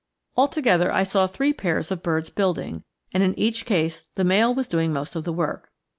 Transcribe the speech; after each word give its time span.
Altogether, 0.35 0.91
I 0.91 1.03
saw 1.03 1.27
three 1.27 1.53
pairs 1.53 1.91
of 1.91 2.01
birds 2.01 2.31
building, 2.31 2.83
and 3.13 3.21
in 3.21 3.37
each 3.37 3.67
case 3.67 4.03
the 4.15 4.23
male 4.23 4.51
was 4.51 4.67
doing 4.67 4.91
most 4.91 5.15
of 5.15 5.25
the 5.25 5.31
work. 5.33 5.69